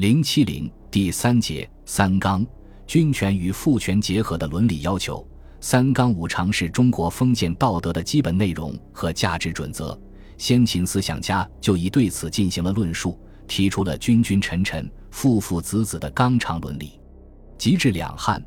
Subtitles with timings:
[0.00, 2.42] 零七零第三节三纲，
[2.86, 5.22] 君权与父权结合的伦理要求。
[5.60, 10.00] 三纲五常是中国封建道德的基本内容和价值准则。
[10.38, 16.98] 先秦思想家就已对此进行了论述，提出了君君臣臣、父父子子的纲常伦理。
[17.58, 18.42] 及至两汉，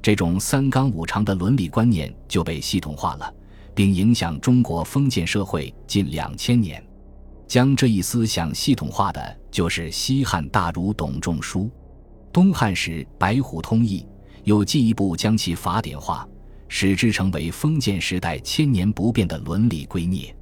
[0.00, 3.30] 这种三纲五常的伦理观念就被系统化了，
[3.74, 6.82] 并影响中国封建社会近两千年。
[7.46, 11.70] 将这一思想系统化的，就是西汉大儒董仲舒。
[12.32, 14.06] 东汉时，白虎通义
[14.42, 16.26] 又进一步将其法典化，
[16.68, 20.34] 使之成为封建时代千年不变的伦理圭臬。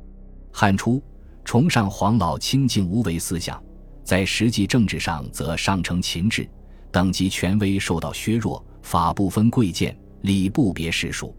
[0.51, 1.02] 汉初
[1.45, 3.62] 崇尚黄老清净无为思想，
[4.05, 6.48] 在实际政治上则上承秦制，
[6.91, 11.37] 等级权威受到削弱，法不分贵贱，礼不别世俗。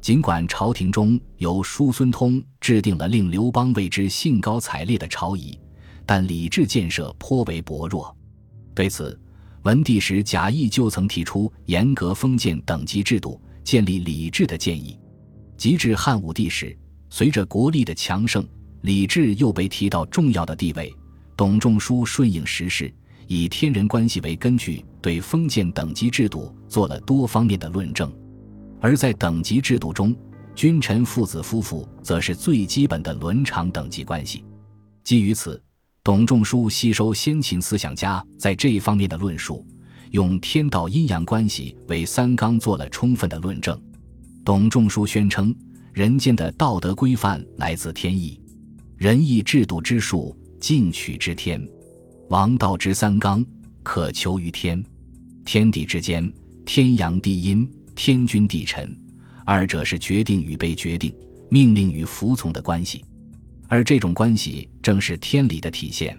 [0.00, 5.58] 尽管朝廷中由叔孙通制定了令刘邦为之兴高采烈的朝仪，
[6.06, 8.16] 但礼制建设颇为薄弱。
[8.74, 9.18] 对此，
[9.62, 14.98] 文帝时贾谊就曾提出严格封建等级制度、建立礼制的建议。
[15.56, 16.76] 及至汉武帝时，
[17.10, 18.46] 随着国力的强盛，
[18.82, 20.94] 礼制又被提到重要的地位。
[21.36, 22.92] 董仲舒顺应时势，
[23.26, 28.12] 以天人关系为根据，对封建等级制度做了多方面的论证。
[28.80, 30.14] 而在等级制度中，
[30.54, 34.44] 君臣父子夫妇则是最基本的伦常等级关系。
[35.04, 35.62] 基于此，
[36.02, 39.66] 董仲舒吸收先秦思想家在这一方面的论述，
[40.10, 43.80] 用天道阴阳关系为三纲做了充分的论证。
[44.44, 45.54] 董仲舒宣称。
[45.90, 48.40] 人间的道德规范来自天意，
[48.96, 51.60] 仁义制度之术尽取之天，
[52.28, 53.44] 王道之三纲
[53.82, 54.80] 可求于天。
[55.44, 56.32] 天地之间，
[56.64, 57.68] 天阳地阴，
[57.98, 58.96] 天君地臣，
[59.44, 61.12] 二者是决定与被决定、
[61.50, 63.04] 命令与服从的关系，
[63.66, 66.16] 而这种关系正是天理的体现。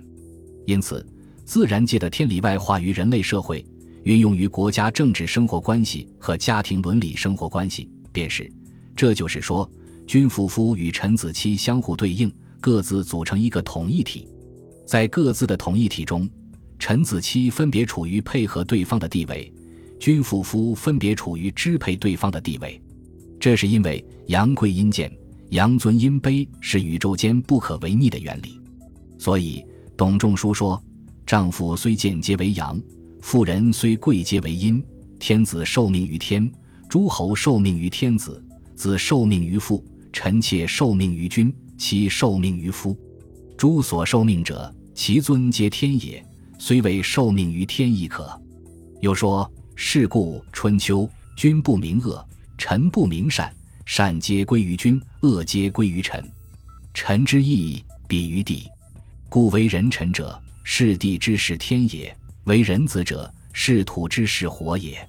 [0.67, 1.07] 因此，
[1.45, 3.65] 自然界的天理外化于人类社会，
[4.03, 8.51] 运用于国家政治生活关系和家庭伦理生活关系，便是。
[8.93, 9.67] 这就是说，
[10.05, 14.27] 君父夫与臣子妻相互对应，各自组成一个统一体。
[14.85, 16.29] 在各自的统一体中，
[16.77, 19.49] 臣子妻分别处于配合对方的地位，
[19.99, 22.81] 君父夫分别处于支配对方的地位。
[23.39, 25.11] 这是因为阳贵阴贱、
[25.49, 28.59] 阳尊阴卑是宇宙间不可违逆的原理。
[29.17, 29.63] 所以，
[29.97, 30.81] 董仲舒说
[31.25, 32.81] ：“丈夫虽贱皆为阳，
[33.21, 34.83] 妇人虽贵皆为阴。
[35.19, 36.49] 天子受命于天，
[36.87, 38.43] 诸侯受命于天子。”
[38.75, 39.83] 子受命于父，
[40.13, 42.97] 臣妾受命于君，妻受命于夫。
[43.57, 46.25] 诸所受命者，其尊皆天也。
[46.57, 48.41] 虽为受命于天亦可。
[49.01, 49.51] 又说：
[49.81, 52.23] 是故春秋，君不明恶，
[52.57, 53.51] 臣不明善，
[53.85, 56.21] 善皆归于君，恶皆归于臣。
[56.93, 58.67] 臣之义比于地，
[59.29, 62.13] 故为人臣者，是地之是天也；
[62.43, 64.99] 为人子者，是土之是火也。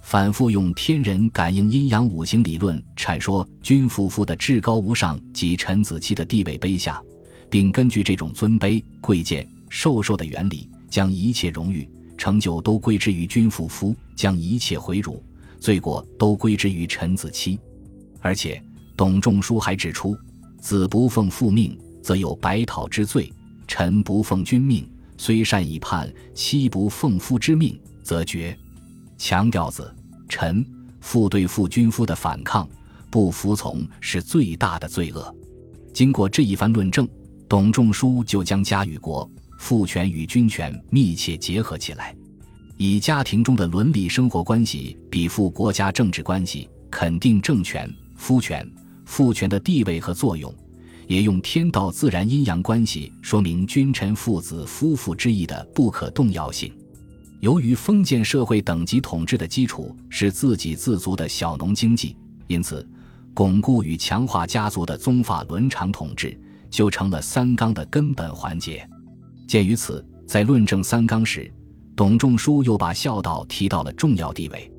[0.00, 7.02] 反复用天人感应阴阳五行理论阐说君夫妇的至高无上及臣子妻的地位卑下，
[7.50, 11.86] 并根据这种尊卑贵贱授受的原理，将一切荣誉
[12.24, 15.22] 成就都归之于君父夫，将一切毁辱
[15.60, 17.60] 罪过都归之于臣子妻。
[18.22, 18.64] 而且，
[18.96, 20.16] 董仲舒还指出，
[20.58, 23.30] 子不奉父命，则有白讨之罪；
[23.68, 28.58] 臣不奉君命，虽善以叛；妻不奉夫之命，则绝。
[29.18, 29.94] 强调子、
[30.26, 30.64] 臣、
[31.02, 32.66] 父对父君夫的反抗、
[33.10, 35.36] 不服从是最大的罪恶。
[35.92, 37.06] 经过这一番论证，
[37.46, 39.30] 董仲舒就将家与国、
[39.64, 42.14] 父权与君权密切结合起来，
[42.76, 48.70] 以家庭中的伦理生活关系比附国家政治关系，肯定政权、夫权、
[49.06, 50.54] 父权的地位和作用，
[51.06, 56.70] 也用天道自然阴阳关系说明君臣父子夫妇之义的不可动摇性。
[57.40, 62.14] 由于封建社会等级统治的基础是自给自足的小农经济，
[62.48, 62.86] 因此，
[63.32, 66.38] 巩固与强化家族的宗法伦常统治
[66.68, 68.86] 就成了三纲的根本环节。
[69.46, 71.52] 鉴于此，在论证三纲时，
[71.94, 74.70] 董仲舒又把孝道提到了重要地位。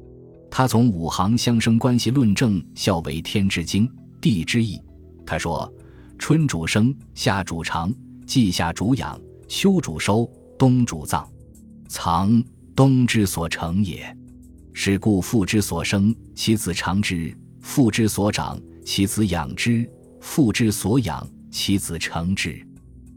[0.49, 3.89] 他从五行相生关系论证孝为天之经，
[4.21, 4.81] 地之义。
[5.25, 5.71] 他说
[6.17, 7.93] ：“春主生，夏主长，
[8.25, 11.27] 季夏主养，秋主收，冬主葬。
[11.87, 12.43] 藏。”
[12.75, 14.13] 冬之所成也，
[14.73, 19.87] 是故父之所生，其子长之；父之所长，其子养之；
[20.19, 22.61] 父之所养，其子成之。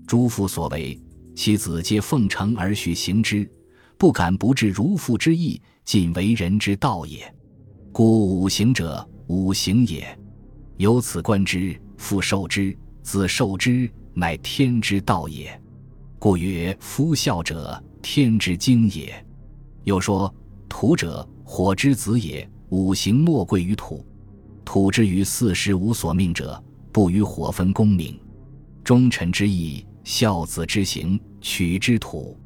[0.06, 0.96] 诸父所为，
[1.38, 3.48] 其子皆奉承而许行之，
[3.96, 7.32] 不敢不至如父之意，尽为人之道也。
[7.92, 10.18] 故五行者，五行也。
[10.78, 15.48] 由此观之，父受之，子受之，乃天之道也。
[16.18, 19.24] 故曰：夫孝者，天之精也。
[19.84, 20.34] 又说
[20.68, 22.50] 土者，火之子也。
[22.70, 24.04] 五行莫贵于土。
[24.64, 28.18] 土之于四时无所命者，不与火分功名。
[28.82, 32.38] 忠臣之义，孝子之行，取之土。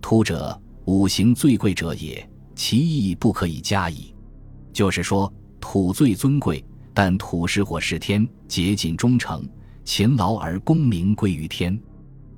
[0.00, 4.14] 土者，五行最贵者也，其义不可以加矣。
[4.72, 9.48] 就是说，土最尊贵，但土是火是天，竭尽忠诚、
[9.84, 11.78] 勤劳而功名归于天。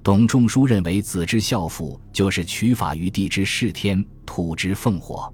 [0.02, 5.32] 董仲舒认为，子之孝父就是取法于地之是天，土之奉火，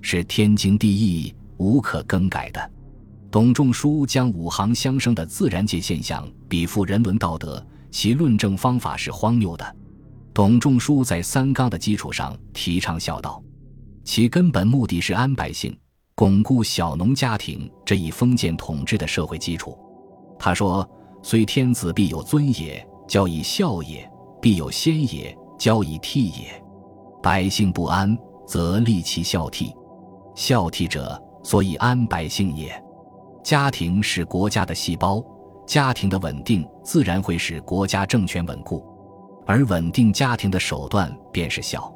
[0.00, 2.70] 是天经地义、无可更改的。
[3.30, 9.76] 董仲舒将五行相生的自然界现象比附人伦道德，其论证方法是荒谬的。
[10.34, 13.40] 董仲舒在三纲的基础上提倡孝道，
[14.02, 15.72] 其根本目的是安百姓，
[16.16, 19.78] 巩固小农家庭这一封建统治的社会基础。
[20.36, 20.86] 他说
[21.22, 24.00] ：“虽天子必有尊也，教以孝也；
[24.42, 26.60] 必有先也，教以悌也。
[27.22, 29.72] 百姓不安，则立其孝悌。
[30.34, 32.74] 孝悌者，所以安百姓也。”
[33.44, 35.24] 家庭是国家的细胞，
[35.64, 38.84] 家庭的稳定自然会使国家政权稳固，
[39.46, 41.92] 而稳定家庭的手段便是孝。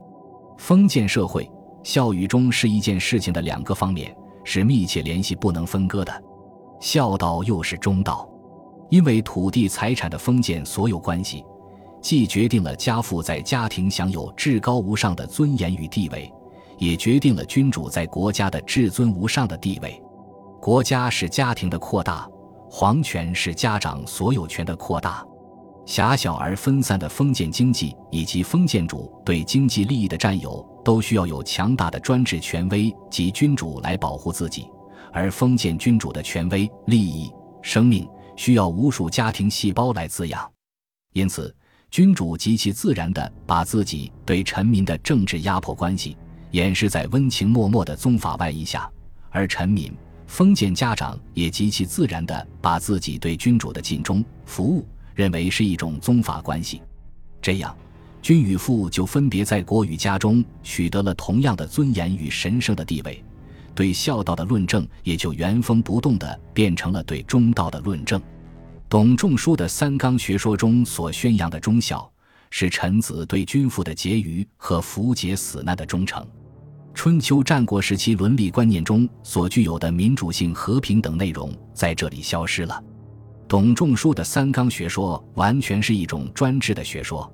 [0.57, 1.51] 封建社会，
[1.83, 4.15] 孝与忠是一件事情的两个方面，
[4.45, 6.23] 是密切联系、不能分割的。
[6.81, 8.29] 孝道又是忠道，
[8.91, 11.45] 因为土地财产的封建所有关系，
[12.01, 16.33] 既决定了家父在家庭享有至高无上的尊严与地位，
[16.77, 20.01] 也决定了君主在国家的至尊无上的地位。
[20.61, 22.29] 国家是家庭的扩大，
[22.71, 25.25] 皇权是家长所有权的扩大。
[25.89, 34.65] 狭小而分散的封建经济以及封建主对经济利益的占有，都需要有强大的专制权威及君主来保护自己；
[35.15, 37.33] 而封建君主的权威、利益、
[37.63, 38.07] 生命，
[38.37, 40.47] 需要无数家庭细胞来滋养。
[41.15, 41.57] 因此，
[41.91, 46.19] 君主极其自然地把自己对臣民的政治压迫关系
[46.51, 48.87] 掩饰在温情脉脉的宗法外衣下，
[49.31, 49.91] 而臣民。
[50.27, 54.87] 封建家长也极其自然地把自己对君主的尽忠服务
[55.19, 56.81] 认为是一种宗法关系，
[57.43, 57.77] 这样，
[58.23, 63.21] 君与父就分别在国与家中取得了同样的尊严与神圣的地位，
[63.75, 68.23] 对孝道的论证也就原封不动地变成了对忠道的论证。
[68.89, 72.09] 董仲舒的三纲学说中所宣扬的忠孝，
[72.51, 76.25] 是臣子对君父的结余和扶解死难的忠诚。
[76.95, 82.81] 春秋战国时期伦理观念中所具有的民主性、和平等内容在这里消失了。
[83.49, 87.33] 董仲舒的三纲学说完全是一种专制的学说。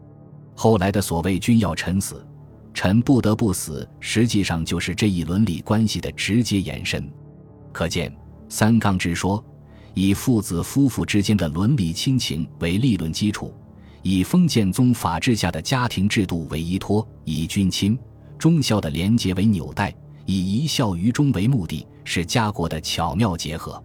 [0.55, 2.25] 后来的所谓“君要臣死，
[2.73, 7.13] 臣不得不死”，实际上就是这一伦理关系的直接延伸。
[7.73, 8.15] 可见，
[8.49, 9.45] 三纲之说
[9.95, 13.53] 以父子夫妇之间的伦理亲情为立论基础，
[14.03, 17.99] 以封建宗法制下的家庭制度为依托，以君亲。
[18.39, 19.93] 忠孝的连结为纽带，
[20.27, 23.83] 以一孝于忠为目的，是家国的巧妙结合。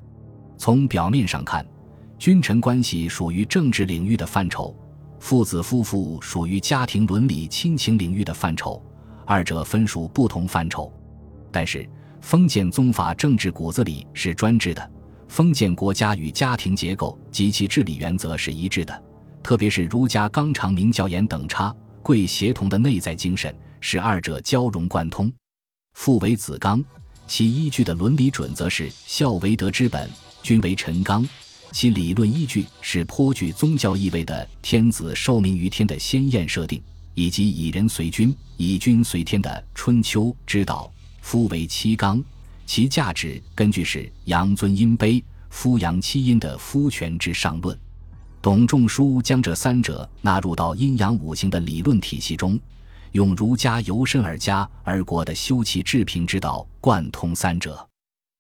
[0.58, 1.66] 从表面上看，
[2.20, 4.76] 君臣关系属于政治领域的范畴，
[5.22, 8.84] 父子夫妇属于家庭伦理亲情领域的范畴，
[9.26, 10.92] 二者分属不同范畴。
[11.50, 11.90] 但是，
[12.20, 14.92] 封建宗法政治骨子里是专制的，
[15.30, 19.04] 封建国家与家庭结构及其治理原则是一致的，
[19.42, 21.74] 特别是儒家纲常名教严等差
[22.04, 23.56] 贵协同的内在精神。
[23.80, 25.32] 使二者交融贯通。
[25.94, 26.84] 父为子纲，
[27.26, 30.06] 其依据的伦理准则是孝为德之本；
[30.44, 31.26] 君为臣纲，
[31.72, 36.82] 其理论依据是颇具宗教意味的天子受命于天的先验设定，
[37.14, 40.92] 以及以人随君、以君随天的春秋之道。
[41.22, 42.24] 夫为妻纲，
[42.66, 47.78] 其价值根据是阳尊阴卑、夫阳妻阴的夫权之上论。
[48.42, 52.60] 董仲舒将这三者纳入到阴阳五行的理论体系中。
[53.12, 57.88] 用儒家由身而家而国的修齐治平之道贯通三者。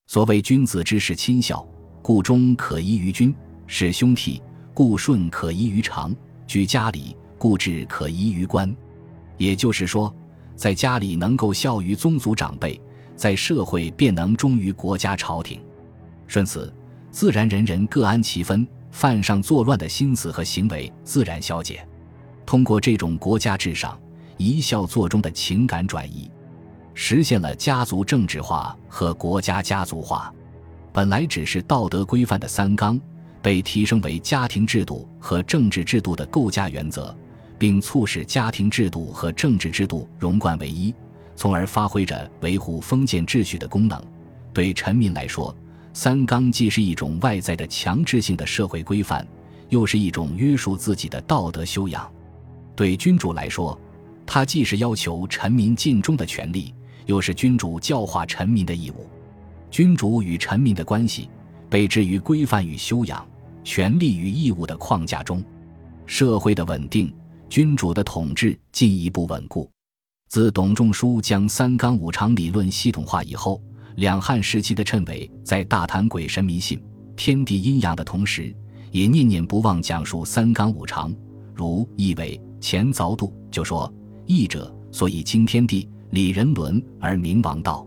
[0.05, 1.67] 所谓君子之事亲孝，
[2.09, 3.31] 故忠可依于君；
[3.67, 4.41] 事兄弟，
[4.73, 6.11] 故顺可依于长；
[6.47, 8.75] 居家里，故志可依于官。
[9.37, 10.11] 也就是说，
[10.55, 12.81] 在家里能够孝于宗族长辈，
[13.15, 15.61] 在社会便能忠于国家朝廷。
[16.25, 16.73] 顺此，
[17.11, 21.87] 自然人人各安其分，犯上作乱的心思和行为自然消解。
[22.43, 23.95] 通过这种国家至上。
[24.37, 26.27] 一孝作忠的情感转移，
[26.95, 30.33] 实现了家族政治化和国家家族化。
[30.99, 32.99] 本来只是道德规范的三纲，
[33.41, 37.15] 被提升为家庭制度和政治制度的构架原则，
[37.57, 40.93] 并促使家庭制度和政治制度融贯为一，
[41.37, 43.97] 从而发挥着维护封建秩序的功能。
[44.51, 45.55] 对臣民来说，
[45.93, 49.25] 三纲既是一种外在的强制性的社会规范，
[49.69, 52.11] 又是一种约束自己的道德修养。
[52.75, 53.79] 对君主来说，
[54.25, 56.73] 它既是要求臣民尽忠的权利，
[57.05, 59.07] 又是君主教化臣民的义务。
[59.71, 61.29] 君主与臣民的关系
[61.69, 63.25] 被置于规范与修养、
[63.63, 65.43] 权利与义务的框架中，
[66.05, 67.13] 社会的稳定，
[67.49, 69.69] 君主的统治进一步稳固。
[70.27, 73.61] 自董仲舒将三纲五常理论系统化以后，
[73.95, 76.81] 两汉时期的谶纬在大谈鬼神迷信、
[77.15, 78.55] 天地阴阳的同时，
[78.91, 81.13] 也念念不忘讲述三纲五常。
[81.55, 83.91] 如易纬前凿度就说
[84.25, 87.85] ：“易者，所以经天地，理人伦而明王道。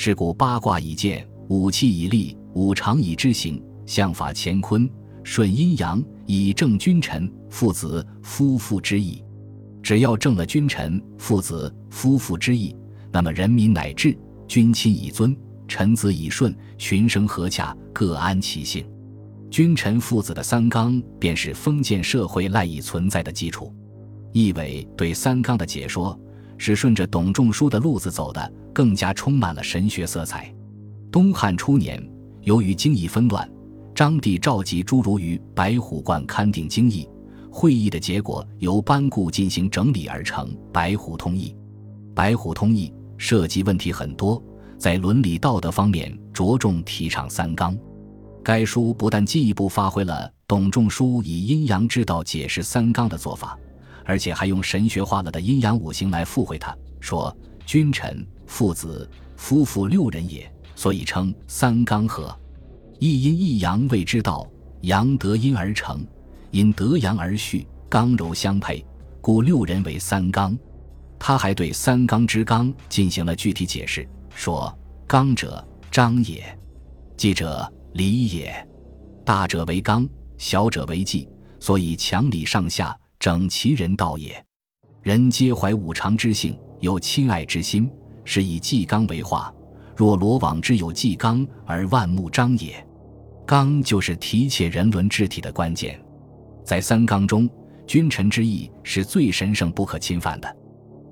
[0.00, 4.88] 是故八卦以见，五气以立，五常以知行，相法乾坤，
[5.24, 9.20] 顺阴阳，以正君臣、父子、夫妇之意。
[9.82, 12.72] 只要正了君臣、父子、夫妇之意，
[13.10, 15.36] 那么人民乃至。”君亲以尊，
[15.66, 18.86] 臣子以顺，群生和洽，各安其性。
[19.50, 23.74] 君臣父子的三纲，便是封建社会赖以存在的基础。
[24.32, 26.16] 易伟对三纲的解说，
[26.56, 30.54] 是顺着董仲舒的路子走的，更加充满了神学色彩。
[31.10, 32.00] 东汉初年，
[32.42, 33.50] 由于经义纷乱，
[33.92, 37.04] 张帝召集诸儒于白虎观勘定经义，
[37.50, 41.48] 会议的结果由班固进行整理而成《白虎通义》。
[42.14, 42.88] 《白虎通义》。
[43.20, 44.40] 涉及问题很多，
[44.78, 47.76] 在伦理道德方面着重提倡三纲。
[48.44, 53.58] 该书不但进一步发挥了董仲舒以阴阳之道解释三纲的做法，
[54.04, 57.36] 而且还用神学化了的阴阳五行来附会它，说
[57.68, 59.06] 君臣、父子、
[59.36, 62.34] 夫妇六人也，所以称三纲合。
[62.98, 66.02] 一阴一阳谓之道，阳得阴而成，
[66.50, 68.82] 阴得阳而续，刚柔相配，
[69.20, 70.58] 故六人为三纲。
[71.18, 74.74] 他还对三纲之纲进行了具体解释，说
[75.06, 76.40] ：“纲者，章也；
[77.18, 78.66] 纪者，礼也。
[79.26, 80.08] 大者为纲，
[80.38, 81.28] 小者为纪，
[81.60, 84.42] 所以强理上下，整齐人道也。
[85.02, 87.90] 人皆怀五常之性，有亲爱之心，
[88.24, 89.52] 是以纪纲为化。
[89.96, 92.84] 若罗网之有纪纲而万木张也。
[93.44, 96.00] 纲就是提挈人伦治体的关键。
[96.62, 97.48] 在三纲中，
[97.86, 100.56] 君臣之义是最神圣不可侵犯的。”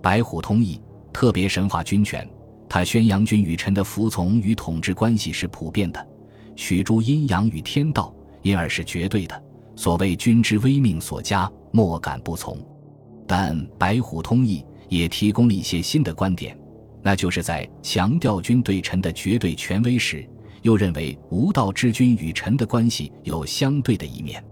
[0.03, 0.81] 白虎通义
[1.13, 2.29] 特别神化君权，
[2.69, 6.07] 他宣扬君与臣的服从与统治关系是普遍的，
[6.55, 9.43] 取诸阴阳与天道，因而是绝对的。
[9.75, 12.57] 所谓君之威命所加，莫敢不从。
[13.27, 16.59] 但白虎通义也提供了一些新的观点，
[17.03, 20.29] 那就是在强调君对臣的绝对权威时，
[20.63, 24.45] 又认为无道之君与臣的关系有相对的一面。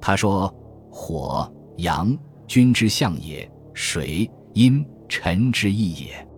[0.00, 0.52] 他说
[0.90, 6.28] ：“火阳，君之象也；水。”阴臣之义也，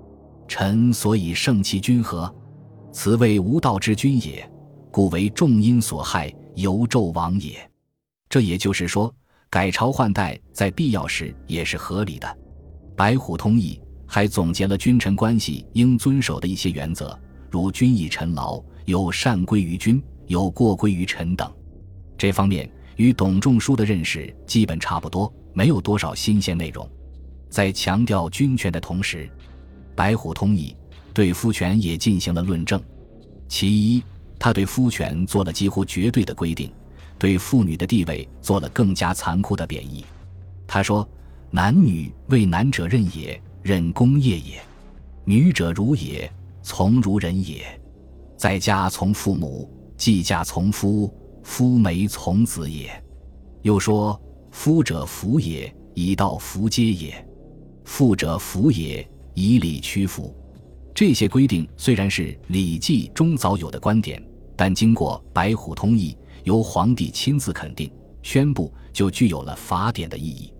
[0.46, 2.32] 臣所以胜其君何？
[2.92, 4.48] 此谓无道之君也，
[4.92, 7.68] 故为众因所害，由纣王也。
[8.28, 9.12] 这也就是说，
[9.50, 12.38] 改朝换代在必要时也是合理的。
[12.96, 17.18] 白虎通义还总结了君臣关系应遵守的一些原则，
[17.50, 21.52] 如君以臣劳，有善归于君，有过归于臣等。
[22.16, 26.88] 这方面与董仲舒的认识基本差不多，没有多少新鲜内容。
[27.50, 29.28] 在强调君权的同时，
[29.94, 30.76] 白虎通义
[31.12, 32.80] 对夫权也进行了论证。
[33.48, 34.02] 其一，
[34.38, 36.72] 他对夫权做了几乎绝对的规定，
[37.18, 40.04] 对妇女的地位做了更加残酷的贬义。
[40.66, 41.08] 他说
[41.54, 44.58] ：“男女为男者任也，任公业也；
[45.24, 46.28] 女者如也，
[46.64, 47.64] 从如人也。
[48.36, 52.90] 在家从父母，继嫁从夫，夫媒从子也。”
[53.62, 54.20] 又说
[54.50, 57.24] ：“夫者福也，以道服皆也。”
[57.86, 60.34] 富者福也，以礼屈服。
[60.92, 64.20] 这些规定虽然是《礼记》中早有的观点，
[64.56, 67.88] 但经过白虎通义，由皇帝亲自肯定、
[68.24, 70.52] 宣布，就具有了法典的意义。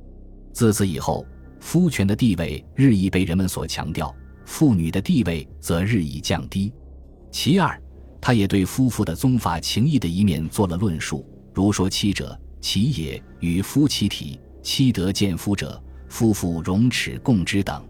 [0.54, 1.26] 自此以后，
[1.58, 4.14] 夫权的地位日益被人们所强调，
[4.46, 6.72] 妇女的地位则日益降低。
[7.32, 7.76] 其二，
[8.20, 15.82] 他也对夫妇的宗法情义的一面做了论述，如说妻者，其也与夫妻体，妻得见夫者。
[16.08, 17.84] 夫妇荣耻共之等，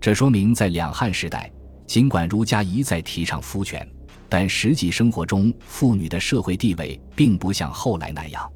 [0.00, 1.48] 这说明在两汉时代，
[1.86, 3.88] 尽管儒家一再提倡夫权，
[4.28, 8.50] 但实际生活中妇女的社会地位并不像后来那样。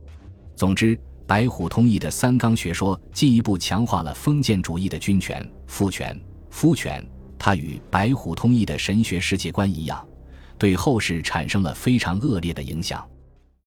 [0.57, 6.18] 总之，白虎通义的三纲学说进一步强化了封建主义的君权、父权、
[6.50, 7.04] 夫权。
[7.38, 10.02] 它与白虎通义的神学世界观一样，
[10.56, 13.06] 对后世产生了非常恶劣的影响。